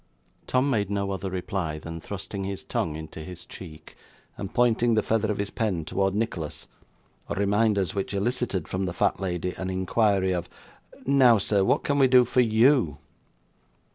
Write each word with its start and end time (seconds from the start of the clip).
Tom 0.47 0.67
made 0.67 0.89
no 0.89 1.11
other 1.11 1.29
reply 1.29 1.77
than 1.77 2.01
thrusting 2.01 2.43
his 2.43 2.63
tongue 2.63 2.95
into 2.95 3.19
his 3.19 3.45
cheek, 3.45 3.95
and 4.35 4.51
pointing 4.51 4.95
the 4.95 5.03
feather 5.03 5.31
of 5.31 5.37
his 5.37 5.51
pen 5.51 5.85
towards 5.85 6.15
Nicholas 6.15 6.67
reminders 7.29 7.93
which 7.93 8.11
elicited 8.15 8.67
from 8.67 8.85
the 8.85 8.93
fat 8.93 9.19
lady 9.19 9.53
an 9.57 9.69
inquiry, 9.69 10.31
of 10.33 10.49
'Now, 11.05 11.37
sir, 11.37 11.63
what 11.63 11.83
can 11.83 11.99
we 11.99 12.07
do 12.07 12.25
for 12.25 12.41
YOU? 12.41 12.97